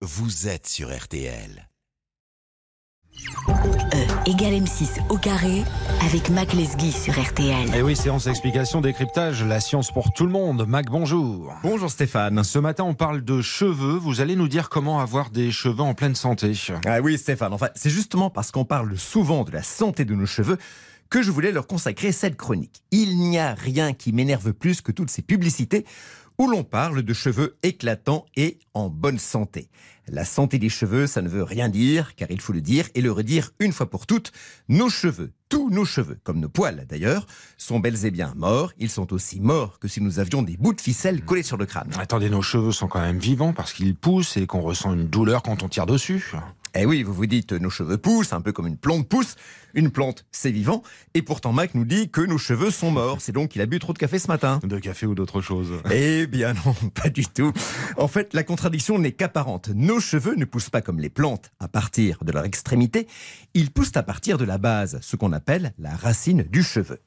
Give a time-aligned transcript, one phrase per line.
[0.00, 1.68] vous êtes sur RTL.
[3.48, 5.64] E égale M6 au carré
[6.02, 7.74] avec Mac Lesguy sur RTL.
[7.74, 10.64] Et oui, séance explication, décryptage, la science pour tout le monde.
[10.68, 11.52] Mac, bonjour.
[11.64, 12.44] Bonjour Stéphane.
[12.44, 13.96] Ce matin, on parle de cheveux.
[13.96, 16.52] Vous allez nous dire comment avoir des cheveux en pleine santé.
[16.86, 20.26] Ah oui Stéphane, enfin c'est justement parce qu'on parle souvent de la santé de nos
[20.26, 20.58] cheveux
[21.10, 22.84] que je voulais leur consacrer cette chronique.
[22.92, 25.84] Il n'y a rien qui m'énerve plus que toutes ces publicités
[26.38, 29.68] où l'on parle de cheveux éclatants et en bonne santé.
[30.10, 33.02] La santé des cheveux, ça ne veut rien dire, car il faut le dire et
[33.02, 34.32] le redire une fois pour toutes,
[34.68, 37.26] nos cheveux, tous nos cheveux, comme nos poils d'ailleurs,
[37.58, 38.72] sont bels et bien morts.
[38.78, 41.66] Ils sont aussi morts que si nous avions des bouts de ficelle collés sur le
[41.66, 41.90] crâne.
[41.98, 45.42] Attendez, nos cheveux sont quand même vivants parce qu'ils poussent et qu'on ressent une douleur
[45.42, 46.32] quand on tire dessus.
[46.74, 49.36] Eh oui, vous vous dites, nos cheveux poussent, un peu comme une plante pousse.
[49.74, 50.82] Une plante, c'est vivant.
[51.14, 53.20] Et pourtant, Mac nous dit que nos cheveux sont morts.
[53.20, 54.60] C'est donc qu'il a bu trop de café ce matin.
[54.62, 57.52] De café ou d'autre chose Eh bien non, pas du tout.
[57.96, 59.70] En fait, la contradiction n'est qu'apparente.
[59.74, 63.06] Nos cheveux ne poussent pas comme les plantes à partir de leur extrémité.
[63.54, 66.98] Ils poussent à partir de la base, ce qu'on appelle la racine du cheveu.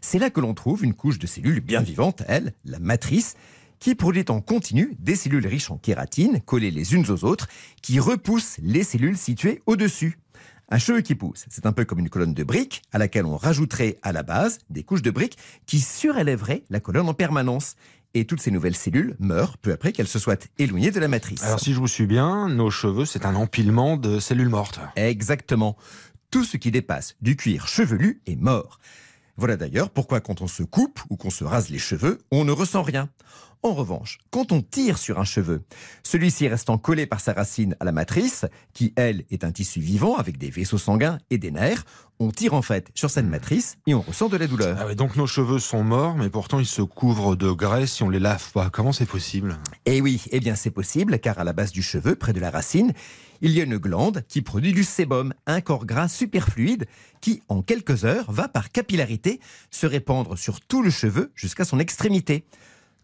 [0.00, 3.36] C'est là que l'on trouve une couche de cellules bien vivantes, elle, la matrice,
[3.78, 7.48] qui produit en continu des cellules riches en kératine, collées les unes aux autres,
[7.82, 10.18] qui repoussent les cellules situées au-dessus.
[10.70, 13.36] Un cheveu qui pousse, c'est un peu comme une colonne de briques à laquelle on
[13.36, 17.76] rajouterait à la base des couches de briques qui surélèveraient la colonne en permanence.
[18.14, 21.42] Et toutes ces nouvelles cellules meurent peu après qu'elles se soient éloignées de la matrice.
[21.42, 24.80] Alors si je vous suis bien, nos cheveux, c'est un empilement de cellules mortes.
[24.96, 25.76] Exactement.
[26.30, 28.78] Tout ce qui dépasse du cuir chevelu est mort.
[29.36, 32.52] Voilà d'ailleurs pourquoi quand on se coupe ou qu'on se rase les cheveux, on ne
[32.52, 33.10] ressent rien.
[33.64, 35.62] En revanche, quand on tire sur un cheveu,
[36.02, 40.16] celui-ci restant collé par sa racine à la matrice, qui elle est un tissu vivant
[40.16, 41.86] avec des vaisseaux sanguins et des nerfs,
[42.18, 44.76] on tire en fait sur cette matrice et on ressent de la douleur.
[44.78, 48.02] Ah ouais, donc nos cheveux sont morts, mais pourtant ils se couvrent de graisse si
[48.02, 48.68] on les lave pas.
[48.68, 49.56] Comment c'est possible?
[49.86, 52.50] Eh oui, eh bien c'est possible, car à la base du cheveu, près de la
[52.50, 52.92] racine,
[53.40, 56.84] il y a une glande qui produit du sébum, un corps gras superfluide
[57.22, 59.40] qui, en quelques heures, va par capillarité
[59.70, 62.44] se répandre sur tout le cheveu jusqu'à son extrémité.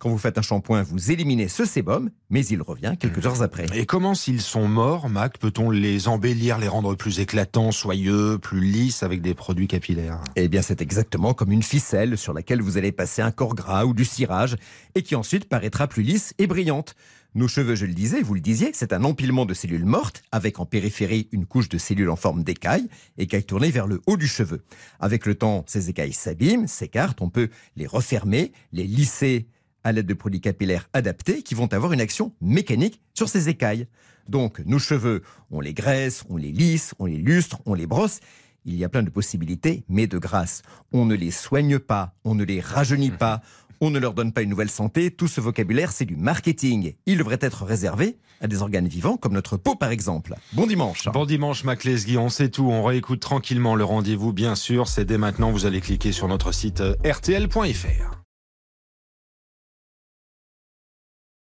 [0.01, 3.67] Quand vous faites un shampoing, vous éliminez ce sébum, mais il revient quelques heures après.
[3.75, 8.63] Et comment, s'ils sont morts, Mac, peut-on les embellir, les rendre plus éclatants, soyeux, plus
[8.63, 10.23] lisses avec des produits capillaires?
[10.37, 13.85] Eh bien, c'est exactement comme une ficelle sur laquelle vous allez passer un corps gras
[13.85, 14.57] ou du cirage
[14.95, 16.95] et qui ensuite paraîtra plus lisse et brillante.
[17.35, 20.61] Nos cheveux, je le disais, vous le disiez, c'est un empilement de cellules mortes avec
[20.61, 24.27] en périphérie une couche de cellules en forme d'écailles, écailles tournées vers le haut du
[24.27, 24.65] cheveu.
[24.99, 29.47] Avec le temps, ces écailles s'abîment, s'écartent, on peut les refermer, les lisser
[29.85, 33.87] à l'aide de produits capillaires adaptés qui vont avoir une action mécanique sur ces écailles.
[34.29, 38.21] Donc nos cheveux, on les graisse, on les lisse, on les lustre, on les brosse.
[38.65, 42.35] Il y a plein de possibilités, mais de grâce, on ne les soigne pas, on
[42.35, 43.41] ne les rajeunit pas,
[43.81, 45.11] on ne leur donne pas une nouvelle santé.
[45.11, 46.95] Tout ce vocabulaire, c'est du marketing.
[47.07, 50.35] Il devrait être réservé à des organes vivants comme notre peau, par exemple.
[50.53, 51.09] Bon dimanche.
[51.13, 52.69] Bon dimanche, Mac Lesguy, on sait tout.
[52.71, 54.89] On réécoute tranquillement le rendez-vous, bien sûr.
[54.89, 55.51] C'est dès maintenant.
[55.51, 58.20] Vous allez cliquer sur notre site rtl.fr.